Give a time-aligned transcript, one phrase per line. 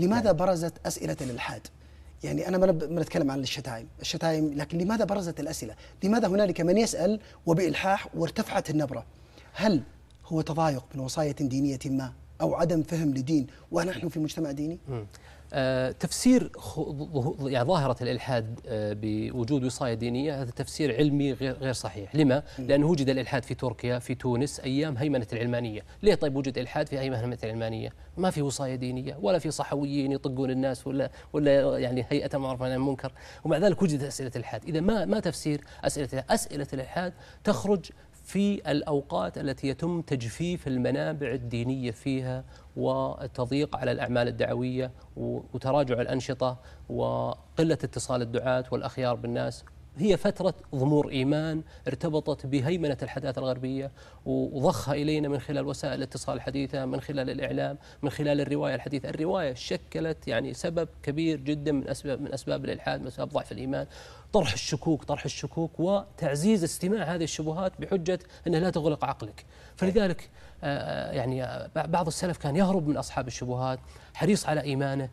[0.00, 1.66] لماذا برزت أسئلة الالحاد؟
[2.24, 7.20] يعني أنا ما نتكلم عن الشتائم، الشتائم لكن لماذا برزت الأسئلة؟ لماذا هنالك من يسأل
[7.46, 9.04] وبإلحاح وارتفعت النبرة؟
[9.52, 9.82] هل
[10.26, 14.78] هو تضايق من وصاية دينية ما أو عدم فهم لدين ونحن في مجتمع ديني؟
[15.52, 16.52] آه تفسير
[17.40, 22.86] يعني ظاهرة الإلحاد آه بوجود وصاية دينية هذا تفسير علمي غير غير صحيح، لما؟ لأنه
[22.86, 27.14] وجد الإلحاد في تركيا في تونس أيام هيمنة العلمانية، ليه طيب وجد إلحاد في أيام
[27.14, 32.38] هيمنة العلمانية؟ ما في وصاية دينية ولا في صحويين يطقون الناس ولا ولا يعني هيئة
[32.38, 33.12] معروف عن المنكر،
[33.44, 37.12] ومع ذلك وجدت أسئلة الإلحاد، إذا ما ما تفسير أسئلة أسئلة الإلحاد
[37.44, 37.90] تخرج
[38.30, 42.44] في الأوقات التي يتم تجفيف المنابع الدينية فيها
[42.76, 49.64] والتضييق على الأعمال الدعوية وتراجع الأنشطة وقلة اتصال الدعاة والأخيار بالناس.
[49.98, 53.90] هي فترة ضمور إيمان ارتبطت بهيمنة الحداثة الغربية
[54.26, 59.08] وضخها إلينا من خلال وسائل الاتصال الحديثة من خلال الإعلام من خلال الرواية الحديثة.
[59.08, 63.86] الرواية شكلت يعني سبب كبير جدا من أسباب من أسباب الإلحاد من أسباب ضعف الإيمان.
[64.32, 69.44] طرح الشكوك طرح الشكوك وتعزيز استماع هذه الشبهات بحجة أنها لا تغلق عقلك.
[69.76, 70.30] فلذلك
[70.62, 73.78] آه، يعني بعض السلف كان يهرب من أصحاب الشبهات
[74.14, 75.08] حريص على إيمانه